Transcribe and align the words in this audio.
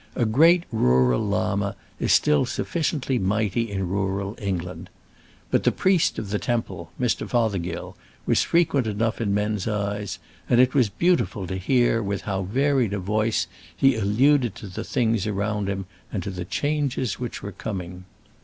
A 0.15 0.25
great 0.25 0.63
rural 0.71 1.21
Llama 1.23 1.75
is 1.99 2.11
still 2.11 2.43
sufficiently 2.47 3.19
mighty 3.19 3.69
in 3.69 3.87
rural 3.87 4.33
England. 4.41 4.89
But 5.51 5.63
the 5.63 5.71
priest 5.71 6.17
of 6.17 6.31
the 6.31 6.39
temple, 6.39 6.89
Mr. 6.99 7.29
Fothergill, 7.29 7.95
was 8.25 8.41
frequent 8.41 8.87
enough 8.87 9.21
in 9.21 9.31
men's 9.31 9.67
eyes, 9.67 10.17
and 10.49 10.59
it 10.59 10.73
was 10.73 10.89
beautiful 10.89 11.45
to 11.45 11.55
hear 11.57 12.01
with 12.01 12.21
how 12.23 12.41
varied 12.41 12.93
a 12.93 12.97
voice 12.99 13.45
he 13.77 13.93
alluded 13.95 14.55
to 14.55 14.67
the 14.67 14.83
things 14.83 15.27
around 15.27 15.69
him 15.69 15.85
and 16.11 16.23
to 16.23 16.31
the 16.31 16.45
changes 16.45 17.19
which 17.19 17.43
were 17.43 17.51
coming. 17.51 18.05